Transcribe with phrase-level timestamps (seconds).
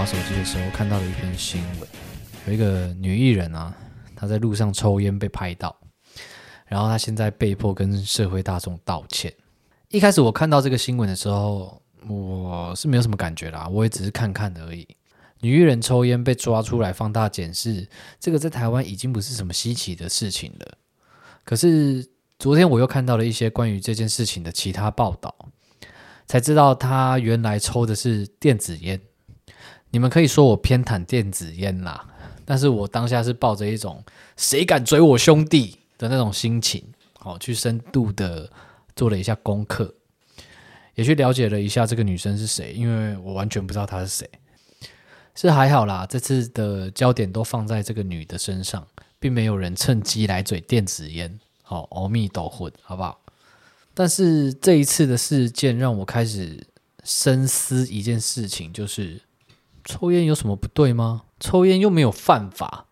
[0.00, 1.86] 玩，手机的时候看到了一篇新闻，
[2.46, 3.74] 有一个女艺人啊，
[4.16, 5.76] 她在路上抽烟被拍到，
[6.66, 9.30] 然后她现在被迫跟社会大众道歉。
[9.90, 14.88] 一开始我看到这个新闻的时候，我是没有什么感觉啦，我也只是看看而已。
[15.40, 17.86] 女艺人抽烟被抓出来放大检视，
[18.18, 20.78] 这个在台湾已经不是什么稀奇的事情了。
[21.44, 22.08] 可是
[22.38, 25.34] 昨天我又看到了一些关于这件事情的其他报道，
[26.26, 28.98] 才知道她原来抽的是电子烟。
[29.90, 32.06] 你们可以说我偏袒电子烟啦，
[32.44, 34.02] 但是我当下是抱着一种
[34.36, 36.82] 谁敢追我兄弟的那种心情，
[37.18, 38.50] 好去深度的
[38.94, 39.92] 做了一下功课，
[40.94, 44.28] 也去了解了一下这个女生是谁，因为我完全不知道她是谁。
[45.34, 48.86] 是还好啦，这次的焦点都放在这个女的身上，
[49.18, 51.38] 并没有人趁机来嘴电子烟。
[51.62, 53.20] 好，阿弥陀佛，好不好？
[53.94, 56.66] 但是这一次的事件让我开始
[57.04, 59.20] 深思一件事情，就是
[59.84, 61.22] 抽烟有什么不对吗？
[61.38, 62.86] 抽烟又没有犯法，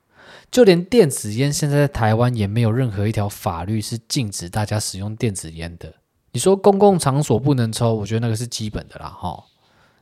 [0.51, 5.95] 就连电子烟现在在台湾也没有任何一条法律是禁止大家使用电子烟的。
[6.33, 9.45] 你说公共场所不能抽，我觉得那个是基本的啦，哈。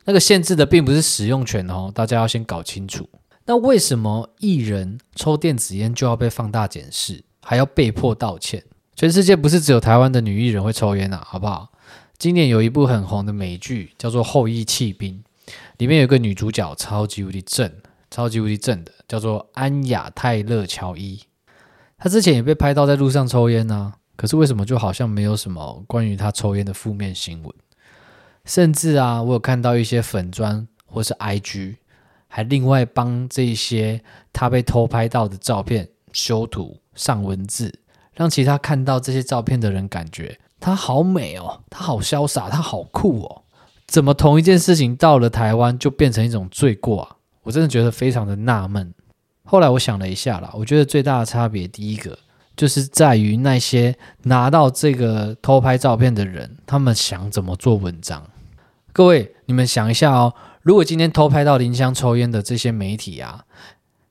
[0.05, 3.07] 那个限制的并不是使用权哦，大家要先搞清楚。
[3.45, 8.63] 那为什么艺人抽电子烟就要被放大检视，还要被迫道歉？
[8.95, 11.71] 全世界不是只有台湾的女艺人会抽烟啊，好不好？
[12.17, 15.13] 今年有一部很红的美剧叫做《后羿弃兵》，
[15.77, 17.71] 里面有个女主角超级无敌正，
[18.09, 21.21] 超级无敌正的，叫做安雅泰勒乔伊。
[21.97, 27.53] 她之前也被拍到在路上抽烟呢，可是为什么就好像没有什么关于她抽烟的负面新闻？
[28.45, 31.75] 甚至啊，我有看到一些粉砖或是 IG，
[32.27, 34.01] 还另外帮这些
[34.31, 37.81] 她被偷拍到的照片修图上文字，
[38.13, 43.43] 让其他看到这些照片的人感觉她好美哦，她好潇洒，她好酷哦。
[43.87, 47.15] 怎么同一件事情到了台湾就变成一种罪过啊？
[47.43, 48.93] 我真的觉得非常的纳闷。
[49.45, 52.19] 后来我想了一下啦，我觉得最大的差别，第一个
[52.57, 58.29] 就是在于那些拿到这个偷拍照片的人，他们想怎么做文章。
[58.91, 63.45] 各位，你们想一下哦，如果今天偷拍到林香抽烟的这些媒体啊，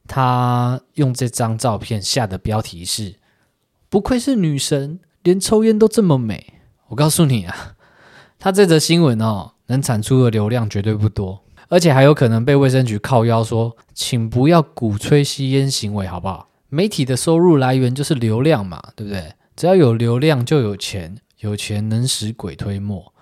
[0.08, 3.16] 他用这张照片下的标题是
[3.90, 6.54] “不愧是女神，连抽烟都这么美”。
[6.88, 7.75] 我告诉你啊，
[8.46, 16.48] 他这则新闻哦，能产出的流量绝对不多，而且还有可能被卫生局靠腰说，请不要鼓吹吸烟行为，好不好？
[16.68, 19.32] 媒体的收入来源就是流量嘛，对不对？
[19.56, 23.12] 只要有流量就有钱，有钱能使鬼推磨。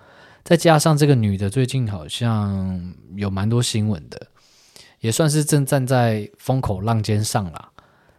[0.43, 4.27] 再加上这个女的最近好像有蛮多新闻的，
[4.99, 7.69] 也算是正站在风口浪尖上啦。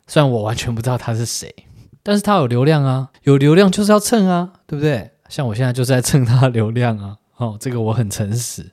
[0.09, 1.55] 虽然我完全不知道她是谁，
[2.03, 5.13] 但是她有流量啊，有流量就是要蹭啊，对不对？
[5.29, 7.17] 像我现在就是在蹭他流量啊。
[7.37, 8.73] 哦，这个我很诚实。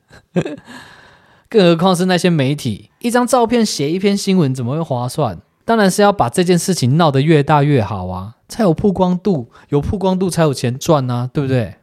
[1.50, 5.42] 更何况是那些媒体，一张照片写一篇新闻怎么会划算？
[5.66, 11.76] 当然是要把这件事情闹得越大越好啊，才有曝光度，有曝光度才有钱赚啊，对不对？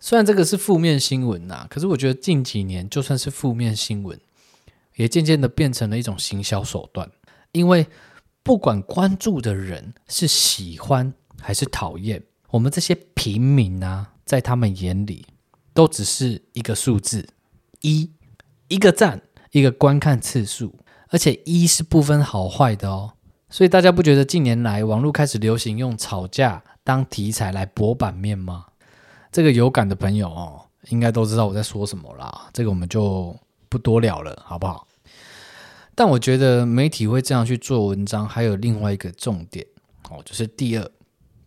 [0.00, 4.18] 虽然这个是负面新闻呐，可是我觉得近几年就算是负面新闻，
[4.96, 7.08] 也渐渐的变成了一种行销手段。
[7.52, 7.86] 因为
[8.42, 15.24] 不管关注的人是喜欢还是讨厌，我们这些平民啊，在他们眼里
[15.72, 17.26] 都只是一个数字，
[17.80, 18.10] 一
[18.68, 20.74] 一个赞，一个观看次数，
[21.08, 23.14] 而且一是不分好坏的哦。
[23.48, 28.66] 所以大家不觉得近年来网络开始流行用吵架当题材来博版面吗？
[29.30, 32.50] 这个有感的朋友哦，应该都知道我在说什么啦。
[32.52, 33.34] 这个我们就
[33.70, 34.86] 不多聊了，好不好？
[35.94, 39.66] 但我觉得媒体会这样去做文章，还有另外一个重点
[40.10, 40.90] 哦，就是第二，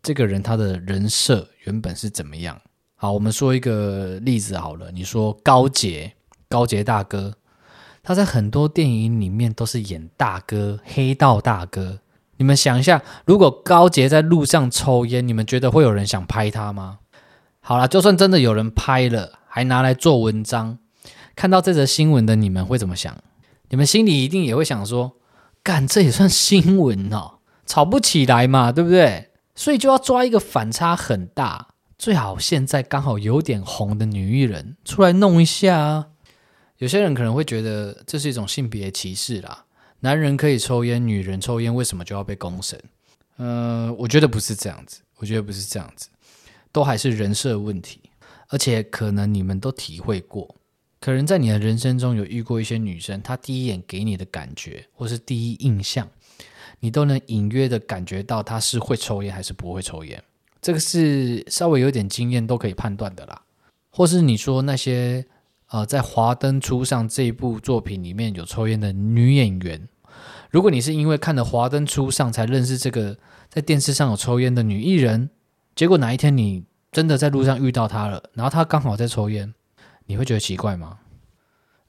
[0.05, 2.61] 这个人他的人设原本是怎么样？
[2.93, 4.91] 好，我们说一个例子好了。
[4.91, 6.13] 你说高杰，
[6.47, 7.33] 高杰大哥，
[8.03, 11.97] 他在很多电影里面都是演大哥、黑道大哥。
[12.37, 16.99] 你们想一下，如果高杰在路上抽烟，你们觉得会有人想拍他吗？
[17.59, 20.77] 好了，就算真的有人拍了，还拿来做文章，
[21.35, 23.17] 看到这则新闻的你们会怎么想？
[23.69, 25.13] 你们心里一定也会想说
[25.63, 36.07] ：“干，这也算新闻哦，吵不起来嘛，对不对？”所以就要抓一个反差很大，最好现在刚好有点红的女艺人出来弄一下啊。
[36.77, 39.65] 有些人可能会觉得这是一种性别歧视啦，
[40.01, 42.77] 男人可以抽烟，女人抽烟为什么就要被公审？
[43.37, 46.09] 呃，我觉得不是这样子，我觉得不是这样子。
[46.71, 48.01] 都还是人设问题，
[48.49, 50.53] 而且可能你们都体会过，
[50.99, 56.05] 可能在你的人生中有遇过一些女生，她第一眼给你的感觉或是第一印象，
[56.85, 60.23] 你都能隐约的感觉到他是会抽烟还是不会抽烟，
[60.61, 63.41] 这个是稍微有点经验都可以判断的啦。
[63.89, 65.25] 或是你说那些
[65.69, 69.89] 呃，在《华灯初上》这一部作品里面有抽烟的女演员。
[70.51, 73.17] 如果你是因为看了《华灯初上》才认识这个
[73.49, 75.31] 在电视上有抽烟的女艺人，
[75.75, 79.51] 结果哪一天你真的在路上遇到她了，然后她刚好在抽烟，
[80.05, 80.99] 你会觉得奇怪吗？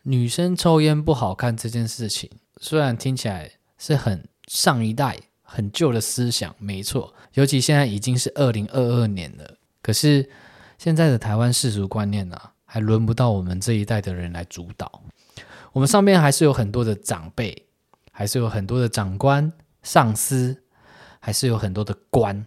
[0.04, 2.30] 女生抽烟不好看这件事情，
[2.62, 10.28] 虽然听起来是很上一代、很旧的思想，没错，尤其现在已经是二零二二年了，可是
[10.78, 15.02] 现在的台湾世俗观念呢，还轮不到我们这一代的人来主导。
[15.72, 17.66] 我们上面还是有很多的长辈，
[18.10, 19.52] 还是有很多的长官、
[19.82, 20.56] 上司，
[21.20, 22.46] 还是有很多的官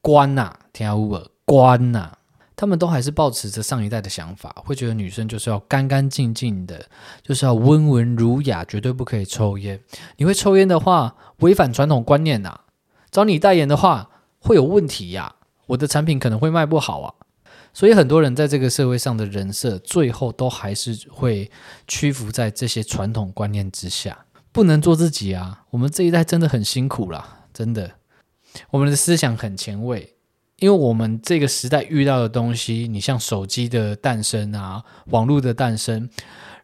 [0.00, 1.30] 官呐，听有无？
[1.44, 2.17] 官呐。
[2.58, 6.86] 他们都还是保持着上一代的想法，会觉得女生就是要干干净净的，
[7.22, 9.80] 就是要温文儒雅，绝对不可以抽烟。
[10.16, 12.62] 你会抽烟的话，违反传统观念呐。
[13.12, 14.10] 找你代言的话，
[14.40, 15.36] 会有问题呀。
[15.66, 17.14] 我的产品可能会卖不好啊。
[17.72, 21.48] 所以很多人在这个社会上的人设，最后都还是会
[21.86, 25.62] 屈服在这些传统观念之下，不能做自己啊。
[25.70, 27.92] 我们这一代真的很辛苦啦，真的，
[28.70, 30.16] 我们的思想很前卫。
[30.58, 36.10] 因为我们这个时代遇到的东西，你像手机的诞生啊，网络的诞生，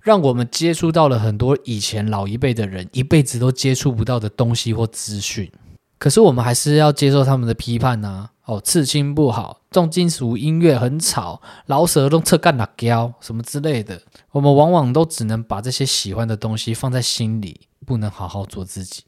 [0.00, 5.50] 让我们接触到了很多以前老一辈的人一辈子都接触不到的东西或资讯。
[5.98, 8.30] 可是我们还是要接受他们的批判呐。
[8.46, 14.02] 哦，刺青不好，重金属音乐很吵，老舍都侧干哪胶什么之类的。
[14.32, 19.04] 我们往往都只能把这些喜欢的东西放在心里，不能好好做自己。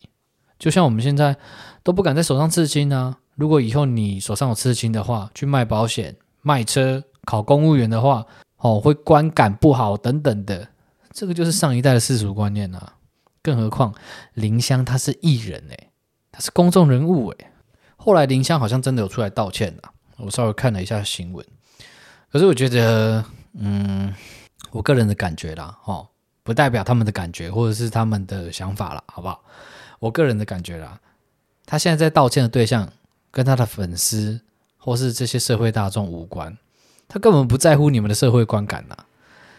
[0.59, 1.37] 就像我们现在
[1.83, 3.19] 都不敢在手上刺青啊。
[3.35, 8.25] 如果以后你手上有刺青的话，去卖保险、卖车、考公务员的话，
[8.57, 10.69] 哦，会观感不好等等的，
[11.13, 12.95] 这个就是上一代的世俗观念啊。
[13.43, 13.95] 更何况
[14.35, 15.91] 林香她是艺人诶，
[16.33, 17.47] 她是公众人物诶。
[17.97, 21.45] 后来林香好像真的有出来道歉了，我稍微看了一下新闻。
[22.33, 23.25] 可是我觉得，
[23.59, 24.15] 嗯，
[24.71, 26.09] 我个人的感觉啦，哦，
[26.43, 29.45] 不代表他们的感觉或者是他们的想法了，好不好？
[29.99, 31.01] 我个人的感觉啦，
[31.65, 32.93] 他现在在道歉的对象。
[33.33, 34.41] 跟他的粉丝
[34.79, 36.57] 或是这些社会大众无关，
[37.07, 38.97] 他根本不在乎你们的社会观感呐。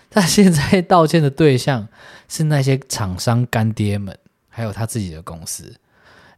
[0.10, 1.88] 他现在道歉的对象
[2.28, 4.18] 是那些厂商干爹们，
[4.50, 5.76] 还有他自己的公司，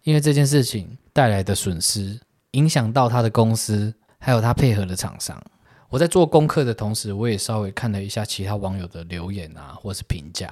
[0.04, 2.20] 因为这件事情带来的损失
[2.52, 5.42] 影响到他的公司，还有他配合的厂商。
[5.88, 10.52] 我在做功课的同时，我也稍微看了一下其他网友的留言啊，或是评价，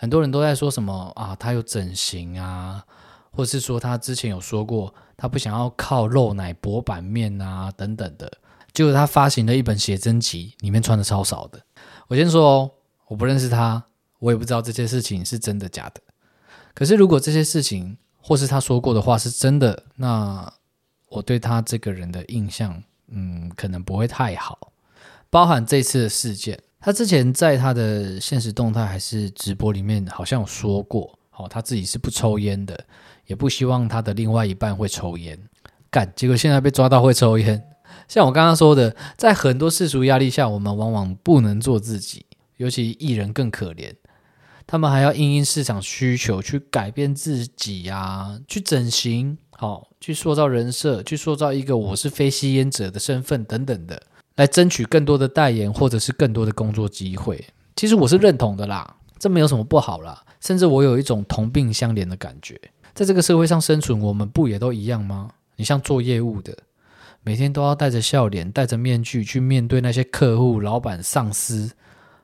[0.00, 2.82] 很多人都在说什么啊，他有整形啊。
[3.32, 8.30] 或是说他之前有说过，他不想要靠肉奶博版面啊等等的，
[8.72, 11.60] 结果他发行了一本写真集，里面穿的超少的。
[12.08, 12.70] 我先说哦，
[13.06, 13.84] 我不认识他，
[14.18, 16.00] 我也不知道这些事情是真的假的。
[16.74, 20.52] 可是如果这些事情或是他说过的话是真的，那
[21.10, 24.72] 我对他这个人的印象，嗯，可能不会太好。
[25.30, 32.86] 包含这次的事件，他之前在他的现实动态还是直播里面好像有说过，哦，他自己是不抽烟的。
[33.26, 35.38] 也不希望他的另外一半会抽烟，
[35.88, 37.62] 干，结果现在被抓到会抽烟。
[38.08, 43.94] 像我刚刚说的，在很多世俗压力下，我们往往不能做自己，尤其艺人更可怜，
[44.66, 54.02] 他们还要因应市场需求去改变自己呀，去整形，好，去塑造人设，去塑造一个我是非吸烟者的身份等等的，
[54.40, 57.44] 来争取更多的代言或者是更多的工作机会。
[57.76, 62.58] 其实我是认同的啦，这没有什么不好啦，甚至我有一种同病相怜的感觉。
[62.94, 65.28] 在这个社会上生存，我们不也都一样吗？
[65.56, 66.56] 你像做业务的，
[67.22, 71.72] 每天都要带着笑脸、戴着面具去面对那些客户、老板、上司，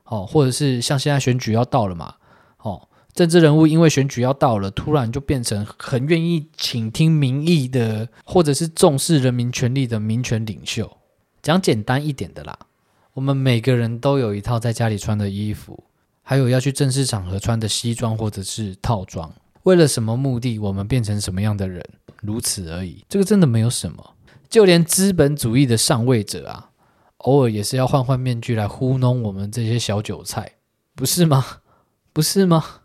[0.05, 2.15] 哦，或者是像现在选举要到了嘛，
[2.63, 10.91] 哦，政治人物因为选举要到了，突然就变成很愿意倾听民意的，或者是重视人民权利的民权领袖。
[11.47, 12.59] 讲简单一点的啦，
[13.13, 15.85] 我们每个人都有一套在家里穿的衣服，
[16.21, 19.33] 还有要去正式场合穿的西装或者是套装。
[19.63, 21.81] 为了什么目的，我们变成什么样的人，
[22.21, 23.05] 如此而已。
[23.09, 24.15] 这个真的没有什么，
[24.49, 26.71] 就连资本主义的上位者啊，
[27.19, 30.55] 偶尔也是要换换面具来糊弄我们这些小韭菜，
[30.97, 31.45] 不是吗？
[32.13, 32.81] 不是吗？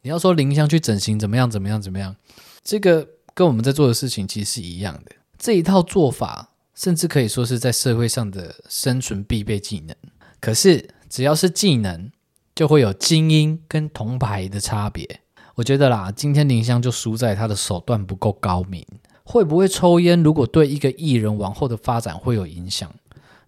[0.00, 1.50] 你要说林香去整形怎么样？
[1.50, 1.82] 怎么样？
[1.82, 2.16] 怎么样？
[2.64, 5.12] 这个跟我们在做的事情其实是一样的。
[5.36, 9.96] 这一套做法，甚至可以说是在社会上的生存必备技能。
[10.38, 12.12] 可是，只要是技能，
[12.54, 15.20] 就会有精英跟铜牌的差别。
[15.56, 18.86] 我觉得啦，今天林香就输在他的手段不够高明。
[19.24, 20.22] 会不会抽烟？
[20.22, 22.94] 如果对一个艺人往后的发展会有影响，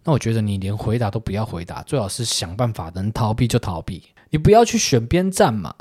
[0.03, 4.03] 那我觉得你连回答都不要回答，最好是想办法能逃避就逃避。
[4.31, 5.75] 你不要去选边站嘛。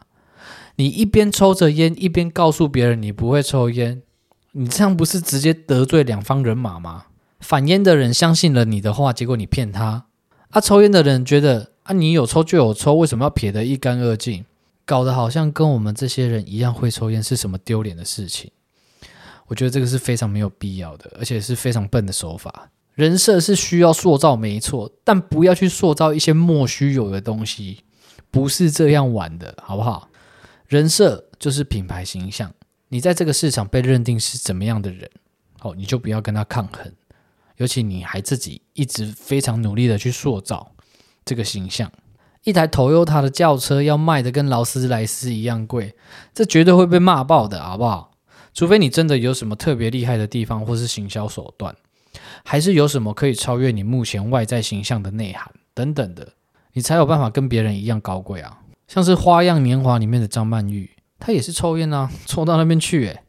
[0.76, 4.04] 你一边抽着烟，一边告诉别人你不会抽烟，
[4.52, 7.06] 你这样不是直接得罪两方人马吗？
[7.40, 10.04] 反烟的人相信了你的话，结果你骗他；
[10.50, 14.46] 啊，抽烟的人觉得啊，你有抽就有抽，为什么要撇得一干二净？
[14.86, 18.50] 搞得好像跟我们这些人一样会抽烟是什么丢脸的事情？
[19.48, 22.70] 我觉得这个是非常没有必要的，而且是非常笨的手法。
[22.96, 27.84] 人设是需要塑造，没错，但不要去塑造一些莫须有的东西，
[28.32, 30.10] 不是这样玩的，好不好？
[30.68, 32.52] 人设就是品牌形象，
[32.90, 35.10] 你在这个市场被认定是怎么样的人，
[35.62, 36.92] 哦，你就不要跟他抗衡，
[37.58, 40.72] 尤其你还自己一直非常努力的去塑造
[41.26, 41.92] 这个形象。
[42.44, 45.94] 一台 Toyota 的轿车要卖的跟劳斯莱斯一样贵，
[46.34, 48.12] 这绝对会被骂爆的，好不好？
[48.54, 51.76] 除非你真的有什么特别厉害的地方，或是行销手段，
[52.44, 56.34] 还是有什么可以超越你目前外在形象的内涵等等的，
[56.74, 58.62] 你才有办法跟别人一样高贵啊！
[58.88, 63.24] 像是《花样年华》里面的张曼玉，她也是抽烟啊，抽到那边去诶。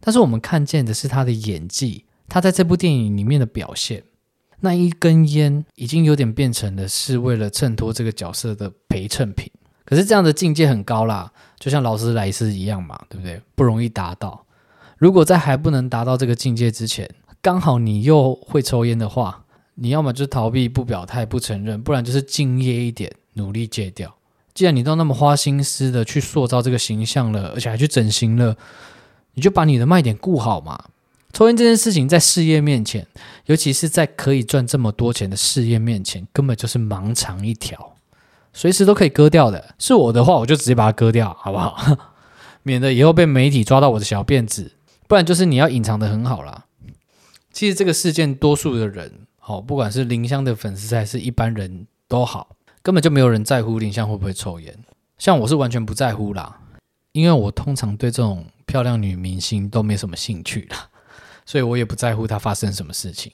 [0.00, 4.02] 但是我们看见的是她的演技，他在这部电影里面的表现，
[4.60, 9.50] 那一根烟已经有点变成了是为了衬托这个角色的陪衬品。
[9.84, 13.40] 可是这样的境界很高啦，就像劳斯莱斯一样嘛，对不对？
[13.54, 14.46] 不容易达到。
[14.96, 17.08] 如果在还不能达到这个境界之前，
[17.42, 24.14] 刚好你又会抽烟的话，你要么就逃避、不表态、不承认，不然就是敬业一点，努力戒掉。
[24.54, 28.56] 既然你都那么花心思的去塑造这个形象了，而且还去整形了，
[29.34, 30.82] 你就把你的卖点顾好嘛。
[31.34, 33.06] 抽烟这件事情在事业面前，
[33.46, 37.96] 尤其是在可以赚这么多钱的事业面前，根本就是盲肠一条，
[38.52, 39.74] 随时都可以割掉的。
[39.76, 41.76] 是我的话，我就直接把它割掉，好不好？
[42.62, 44.72] 免得以后被媒体抓到我的小辫子。
[45.08, 46.66] 不然就是你要隐藏的很好啦。
[47.52, 54.72] 其实这个事件，多数的人，哦，不管是林香的粉丝还是一般人都好，根本就没有人在乎林香会不会抽烟。
[55.18, 56.60] 像我是完全不在乎啦，
[57.12, 60.88] 因为我通常对这种漂亮女明星都没什么兴趣啦，
[61.46, 63.32] 所以我也不在乎她发生什么事情。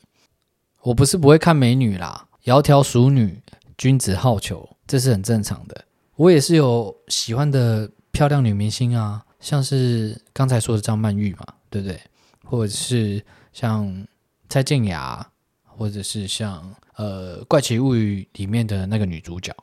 [0.82, 3.42] 我不是不会看美女啦，窈窕淑女，
[3.76, 5.84] 君子好逑，这是很正常的。
[6.16, 11.46] 我也是有喜欢的漂亮女明星啊，像是刚才说的张曼玉嘛。
[11.72, 12.00] 对不对？
[12.44, 14.04] 或者是像
[14.48, 15.24] 蔡健雅，
[15.64, 19.54] 或者是像呃《怪奇物语》里面的那个女主角。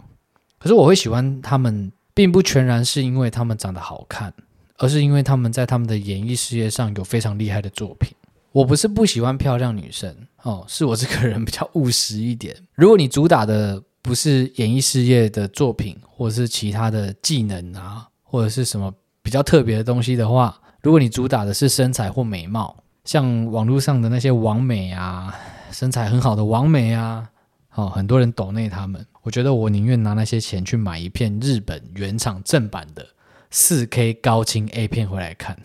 [0.58, 4.34] 可是我会喜欢他们，并不全然是因为他们长得好看，
[4.78, 8.16] 而是因为他们在他们的演艺事业上有非常厉害的作品。
[8.52, 12.56] 我不是不喜欢漂亮女生哦，是我这个人比较务实一点。
[12.76, 25.36] 如果你主打的不是演艺事业的作品，或者是其他的技能啊，或者是什么比较特别的东西的话，如果你主打的是身材或美貌，像网络上的那些网美啊，
[25.72, 27.30] 身材很好的网美啊，
[27.76, 33.06] 哦，很多人抖内他们，我觉得我宁愿拿那些钱去买一片日本原厂正版的
[33.52, 35.58] 四 K 高清 A 片回来看，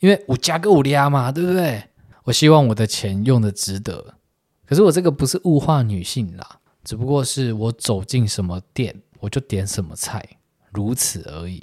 [0.00, 1.82] 因为五加个五加嘛，对不对？
[2.28, 4.14] 我希望我的钱用的值得。
[4.66, 10.22] 可是我这个不是物化女性啦，只不过是我走进什么店我就点什么菜，
[10.70, 11.62] 如此而已。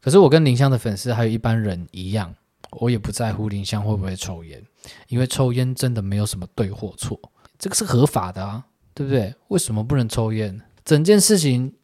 [0.00, 2.32] 可是我跟林香的粉丝还有一般人一样，
[2.70, 4.62] 我也不在乎林香会不会抽烟，
[5.08, 7.20] 因为抽烟真的没有什么对或错，
[7.58, 9.34] 这个是合法的啊，对不对？
[9.48, 10.62] 为什么不能抽烟？
[10.84, 11.74] 整件事情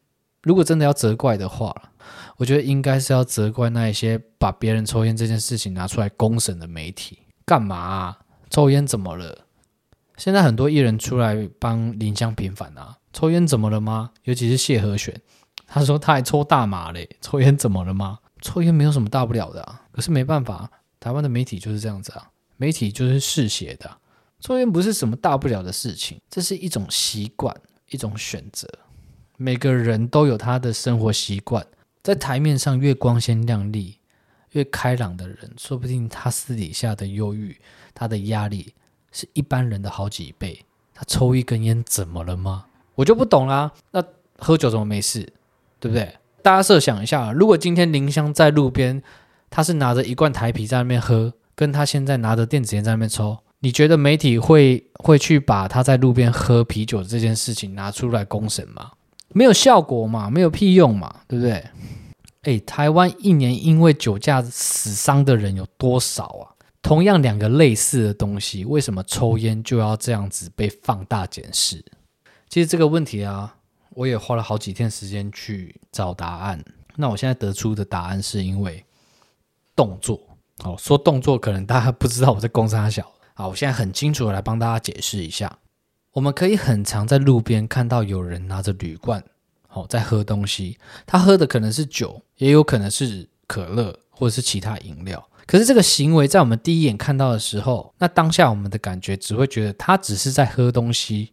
[0.43, 1.75] 如果真的要责怪的话，
[2.37, 7.75] 我觉得应该是要责怪那一些把别人抽烟这件事情拿出来公审的媒体，干嘛？
[7.75, 8.19] 啊
[8.49, 9.45] 抽烟怎么了？
[10.15, 14.11] 现在很多艺人出来帮林湘平反啊，抽烟怎么了吗？
[14.23, 15.21] 尤其是谢和弦。
[15.65, 18.19] 他说他还抽大麻嘞，抽烟怎么了吗？
[18.41, 19.81] 抽烟没有什么大不了的啊。
[19.91, 20.69] 可是没办法，
[20.99, 23.89] 台湾的媒体就是这样子啊，媒体就是嗜血的。
[24.39, 27.55] 抽烟不是什么大不了的事情，这是一种习惯，
[27.89, 28.67] 一种选择。
[29.37, 31.65] 每个人都有他的生活习惯，
[32.03, 33.97] 在台面上越光鲜亮丽、
[34.53, 37.55] 越开朗的人，说不定他私底下的忧郁、
[37.93, 38.73] 他的压力
[39.11, 40.65] 是一般人的好几倍。
[40.95, 42.65] 他抽一根烟怎么了吗？
[42.95, 43.71] 我就不懂啦。
[43.91, 44.03] 那
[44.37, 45.27] 喝酒怎么没事？
[45.79, 46.15] 对不对？
[46.41, 49.01] 大家设想一下，如果今天林香在路边，
[49.49, 58.91] 他是拿着一罐台啤在那边喝，跟他现在拿着电子烟在那边抽，你觉得媒体会会去把他在路边喝啤酒这件事情拿出来公审吗？
[59.29, 61.63] 没有效果嘛，没有屁用嘛，对不对？
[62.43, 66.55] 哎，台湾一年因为酒驾死伤的人有多少啊？
[66.81, 71.83] 同样两个类似的东西，为什么抽烟就要这样子被放大检视？
[72.47, 73.55] 其实这个问题啊。
[73.95, 76.65] 我也花了好几天时间去找答案。
[76.95, 78.83] 那我现在得出的答案是因为
[79.75, 80.19] 动作。
[80.63, 83.07] 哦，说动作可能大家不知道我在攻啥小。
[83.35, 85.59] 好，我现在很清楚的来帮大家解释一下。
[86.13, 89.23] 我们可以很常在路边看到有人拿着铝罐，
[89.73, 90.77] 哦，在喝东西。
[91.05, 95.27] 他喝的可能是酒，也有可能是可乐或者是其他饮料。
[95.45, 101.31] 可是这个行为在我们第一眼看到的时候，那当下我们的感觉只会觉得他只是在喝东西。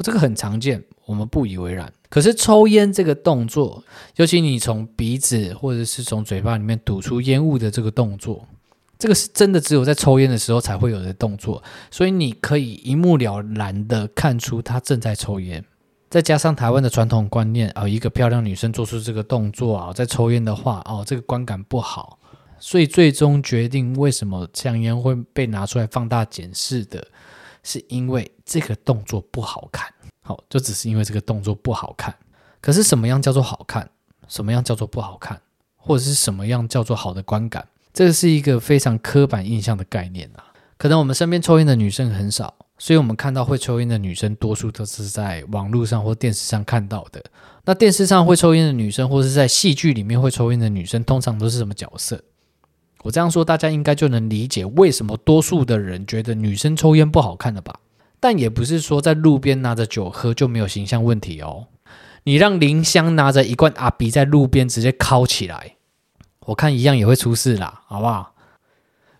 [0.00, 1.90] 这个很常见，我们不以为然。
[2.10, 3.82] 可是抽烟这个动作，
[4.16, 8.46] 尤其你从鼻子或者是从嘴巴里面吐出烟雾的这个动作，
[8.98, 15.64] 这个是真的只有在抽烟的时候才会有的动作，所以你可以一目了然的看出他正在抽烟。
[16.08, 22.18] 再加上台湾的传统观念啊，一个漂亮女生做出这个动作啊，在抽烟的话哦，这个观感不好，
[22.58, 27.06] 所以最终决定为什么香烟会被拿出来放大检视的，
[27.62, 29.92] 是因为这个动作不好看。
[30.22, 32.14] 好，就只是因为这个动作不好看。
[32.60, 33.88] 可是什么样叫做好看？
[34.28, 35.40] 什么样叫做不好看？
[35.76, 37.66] 或者是什么样叫做好的观感？
[37.92, 40.52] 这是一个非常刻板印象的概念啊。
[40.76, 47.22] 可能我们身边抽烟的女生很少，所以我们看到会抽烟的女生，多数都是在网络上或电视上看到的。
[47.64, 52.22] 那电视上会抽烟的女生，或是在戏剧里面会抽烟的女生，通常都是什么角色？
[53.02, 57.80] 我这样说，大家应该就能理解为什么多数的人觉得女生抽烟不好看了吧？
[58.20, 61.68] 但也不是说在路边拿着酒喝就没有形象问题哦。
[62.24, 65.76] 你让林香拿着一罐阿比在路边直接敲起来，
[66.46, 68.34] 我看一样也会出事啦，好不好？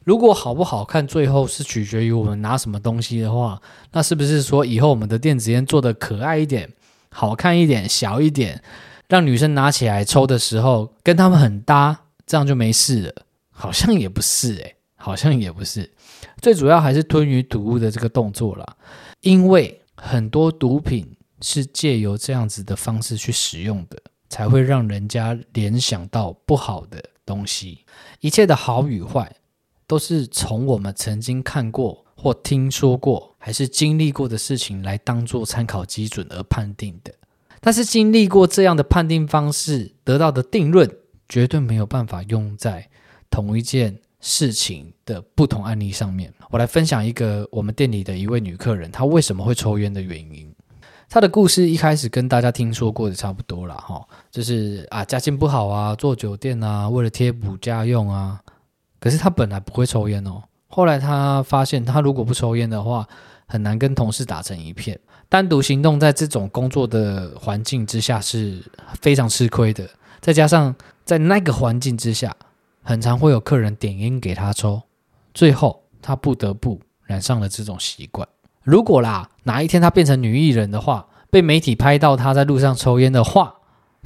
[0.06, 3.60] 如果好不好看，最后是取决于我们拿什么东西的话，
[3.90, 6.72] 那是不是说以后我们的电子烟做的可爱一点、
[7.10, 8.62] 好看一点、小一点，
[9.08, 13.12] 让女生拿起来抽的时候跟他们很搭，这样就没事了？
[13.50, 15.92] 好像也不是诶，好像也不是。
[16.40, 18.76] 最主要还是吞于毒物的这个动作啦，
[19.22, 27.80] 因为很多毒品是借由这样子的方式去使用的，才会让人家联想到不好的东西。
[28.20, 29.34] 一切的好与坏，
[29.86, 37.12] 都是从我们曾经看过或听说过，还是经历过的事情来当做参考基准而判定的。
[37.60, 40.90] 但是经历过这样的判定方式得到的定论，
[41.28, 42.88] 绝对没有办法用在
[43.30, 43.98] 同一件。
[44.18, 50.52] 事情的不同案例上面，我来分享一个我们店里的一位女客人，她为什么会抽烟的原因。
[51.08, 58.40] 她的故事一开始跟大家听说过的差不多了哈，就是啊家境不好啊，做酒店啊，为了贴补家用啊。
[59.00, 63.06] 可是他本来不会抽烟哦，后来他发现，他如果不抽烟的话，
[63.46, 68.62] 很难跟同事打成一片，单独行动在这种工作的环境之下是
[69.00, 69.88] 非常吃亏的。
[70.20, 72.34] 再加上在那个环境之下。
[72.88, 74.80] 很常会有客人点烟给他抽，
[75.34, 78.28] 最后他不得不染上了这种习惯。
[78.62, 83.52] 如果啦哪一天他变成女艺人的话，被媒体拍到他在路上抽烟的话，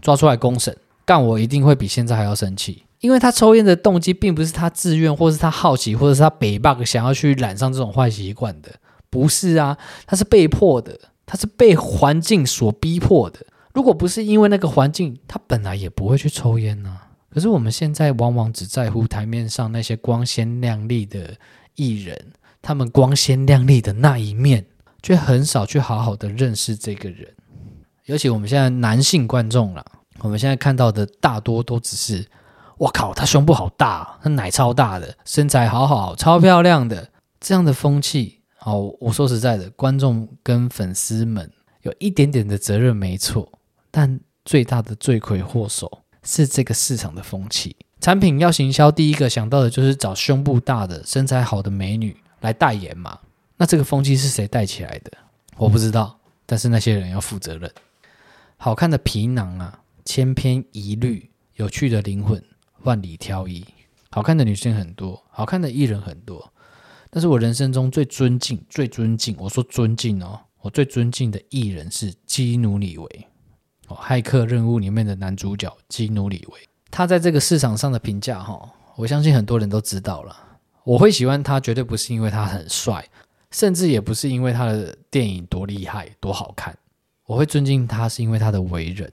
[0.01, 0.75] 抓出来公审，
[1.05, 2.85] 干我一定会比现在还要生气。
[3.01, 8.71] 因为他抽烟的动机并不是他自愿，或是他好奇，或者是他北 bug 想要去染上这种坏习惯的，
[9.09, 13.41] 不是啊，他是被迫的，他是被环境所逼迫的。
[13.73, 16.97] 如果不是因为那个环境，他本来也不会去抽烟呢。
[17.33, 21.35] 可是我们现在往往只在乎台面上那些光鲜亮丽的
[21.77, 24.67] 艺人，他们光鲜亮丽的那一面，
[25.01, 27.29] 却很少去好好的认识这个人。
[28.07, 29.87] 尤其我们现在男性观众了，
[30.19, 32.27] 我们现在看到的大多都只是，
[32.81, 38.41] 我靠，他胸部好大，他奶超大的，身材好好，超漂亮的这样的风气。
[38.61, 43.53] 哦，我说实在的，观众跟粉丝们有一点点的责任没错，
[43.91, 46.03] 但最大的罪魁祸首。
[46.23, 53.19] 是这个市场的风气，产品要行销，第一个想到的就是找胸部大的、身材好的美女来代言嘛。
[53.57, 55.11] 那这个风气是谁带起来的？
[55.57, 57.71] 我不知道，但是那些人要负责任。
[58.59, 62.43] 好看的皮囊啊，千篇一律；有趣的灵魂，
[62.83, 63.65] 万里挑一。
[64.11, 66.53] 好看的女性很多，好看的艺人很多，
[67.11, 73.27] 但是我人生中最尊敬、最尊敬，我说尊敬哦，我最尊敬的艺人是基努里维。
[73.89, 80.37] 哦骇客任务里面的男主角基努里维，他在这个市场上的评价，哈，我相信很多人都知道了。
[80.85, 83.05] 我会喜欢他，绝对不是因为他很帅，
[83.51, 86.77] 甚至也不是因为他的电影多厉害、多好看。
[87.27, 89.13] 我会尊敬他，是因为他的为人。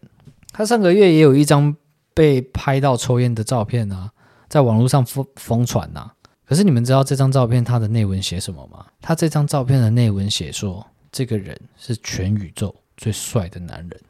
[0.51, 1.75] 他上个月也有一张
[2.17, 4.12] 被拍到抽烟的照片啊，
[4.49, 6.12] 在网络上疯疯传呐。
[6.43, 8.84] 可是你们知道这张照片它的内文写什么吗？
[8.99, 14.01] 他这张照片的内文写说，这个人是全宇宙最帅的男人。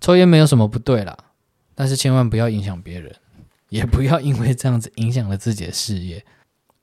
[0.00, 1.18] 抽烟没有什么不对啦，
[1.74, 3.12] 但是千万不要影响别人，
[3.70, 6.24] 也不要因为这样子影响了自己的事业。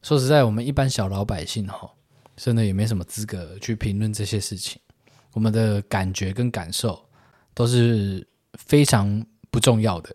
[0.01, 1.89] 说实在，我们一般小老百姓哈，
[2.35, 4.81] 真的也没什么资格去评论这些事情。
[5.31, 7.01] 我们的感觉跟感受
[7.53, 10.13] 都是非常不重要的，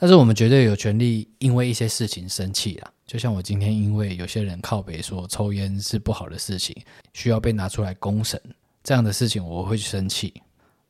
[0.00, 2.92] 但是我们绝对有权利因为一些事情生气啦。
[3.06, 6.76] 就像我今天因为有些人靠北说抽烟是不好的事情，
[7.14, 8.40] 需要被拿出来公审
[8.84, 10.42] 这样的事情，我会生气。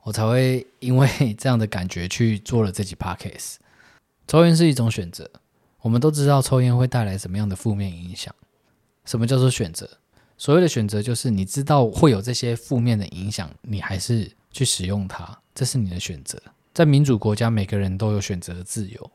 [0.03, 3.57] 我才会因为这样的感觉去做了这集 podcast。
[4.27, 5.31] 抽烟是一种选择，
[5.81, 8.35] 我们都知道抽烟会带来什么样的负面影响。
[9.05, 9.89] 什么叫做选择？
[10.37, 16.41] 所谓的选择就是你知道会有这些负面的影响，你还是去使用它，这是你的选择。
[16.79, 19.11] 在民主国家，每个人都有选择的自由，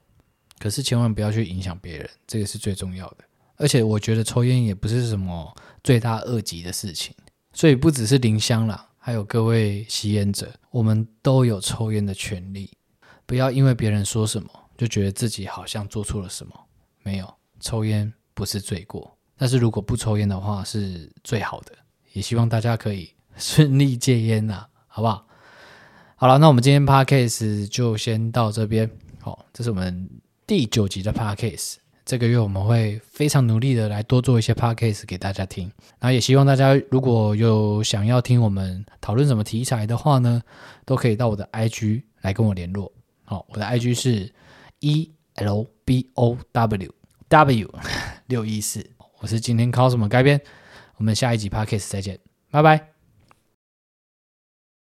[0.60, 3.20] 可是千万不要去影响别人，这个是最重要的。
[3.56, 7.16] 而且我觉得抽烟也不是什么罪大恶极的事情，
[7.54, 12.70] 所以不只是林香啦，还有各位吸烟者，我们都有抽烟的权利。
[13.26, 16.54] 不要因为别人说什么，就觉得自己好像做错了什么。
[17.02, 21.72] 没有，抽烟不是罪过，但是如果不抽烟的话是最好的。
[22.12, 25.26] 也希望大家可以顺利戒烟呐，好不好？
[26.24, 28.90] 好了，那我们今天 podcast 就先到这边。
[29.20, 30.10] 好，这是我们
[30.48, 31.76] 第九集的 podcast。
[32.06, 35.70] 这个月我们会非常努力的来多做一些 podcast 给大家听。
[36.00, 40.42] 然后也希望大家如果有想要听我们讨论什么题材的话呢，
[40.86, 42.90] 都可以到我的 IG 来跟我联络。
[43.26, 44.34] 好，我的 IG 是
[44.80, 46.94] E L B O W
[47.28, 47.74] W
[48.28, 48.90] 六一四。
[49.20, 50.40] 我是今天考什么改编？
[50.96, 52.18] 我们下一集 podcast 再见，
[52.50, 52.93] 拜拜。